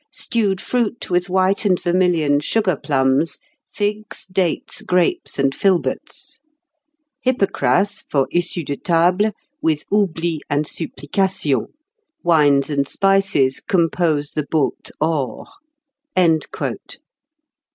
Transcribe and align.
Stewed 0.11 0.59
fruit 0.59 1.11
with 1.11 1.29
white 1.29 1.63
and 1.63 1.79
vermilion 1.79 2.39
sugar 2.39 2.75
plums; 2.75 3.37
figs, 3.69 4.25
dates, 4.25 4.81
grapes, 4.81 5.37
and 5.37 5.53
filberts. 5.53 6.39
"Hypocras 7.23 8.01
for 8.09 8.27
issue 8.31 8.63
de 8.63 8.77
table, 8.77 9.31
with 9.61 9.85
oublies 9.91 10.39
and 10.49 10.65
supplications. 10.65 11.67
"Wines 12.23 12.71
and 12.71 12.87
spices 12.87 13.59
compose 13.59 14.31
the 14.31 14.47
baute 14.49 14.89
hors." 14.99 15.47